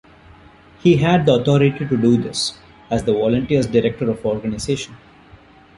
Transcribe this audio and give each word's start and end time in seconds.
He 0.79 0.97
had 0.97 1.27
the 1.27 1.35
authority 1.35 1.77
to 1.85 1.95
do 1.95 2.17
this, 2.19 2.57
as 2.89 3.03
the 3.03 3.13
Volunteers' 3.13 3.67
Director 3.67 4.09
of 4.09 4.25
Organisation. 4.25 4.97